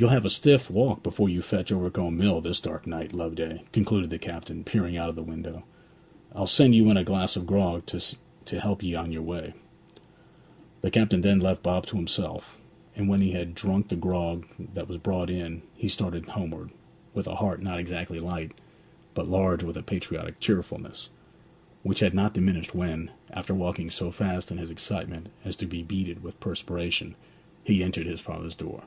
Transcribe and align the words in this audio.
'You'll 0.00 0.10
have 0.10 0.24
a 0.24 0.30
stiff 0.30 0.70
walk 0.70 1.02
before 1.02 1.28
you 1.28 1.42
fetch 1.42 1.72
Overcombe 1.72 2.16
Mill 2.16 2.40
this 2.40 2.60
dark 2.60 2.86
night, 2.86 3.12
Loveday,' 3.12 3.62
concluded 3.72 4.10
the 4.10 4.18
captain, 4.20 4.62
peering 4.62 4.96
out 4.96 5.08
of 5.08 5.16
the 5.16 5.24
window. 5.24 5.64
'I'll 6.32 6.46
send 6.46 6.76
you 6.76 6.88
in 6.88 6.96
a 6.96 7.02
glass 7.02 7.34
of 7.34 7.46
grog 7.48 7.84
to 7.86 8.60
help 8.60 8.84
'ee 8.84 8.94
on 8.94 9.10
your 9.10 9.22
way.' 9.24 9.54
The 10.82 10.92
captain 10.92 11.22
then 11.22 11.40
left 11.40 11.64
Bob 11.64 11.84
to 11.86 11.96
himself, 11.96 12.56
and 12.94 13.08
when 13.08 13.22
he 13.22 13.32
had 13.32 13.56
drunk 13.56 13.88
the 13.88 13.96
grog 13.96 14.46
that 14.72 14.86
was 14.88 14.98
brought 14.98 15.30
in 15.30 15.62
he 15.74 15.88
started 15.88 16.26
homeward, 16.26 16.70
with 17.12 17.26
a 17.26 17.34
heart 17.34 17.60
not 17.60 17.80
exactly 17.80 18.20
light, 18.20 18.52
but 19.14 19.26
large 19.26 19.64
with 19.64 19.76
a 19.76 19.82
patriotic 19.82 20.38
cheerfulness, 20.38 21.10
which 21.82 21.98
had 21.98 22.14
not 22.14 22.34
diminished 22.34 22.72
when, 22.72 23.10
after 23.32 23.52
walking 23.52 23.90
so 23.90 24.12
fast 24.12 24.52
in 24.52 24.58
his 24.58 24.70
excitement 24.70 25.28
as 25.44 25.56
to 25.56 25.66
be 25.66 25.82
beaded 25.82 26.22
with 26.22 26.38
perspiration, 26.38 27.16
he 27.64 27.82
entered 27.82 28.06
his 28.06 28.20
father's 28.20 28.54
door. 28.54 28.84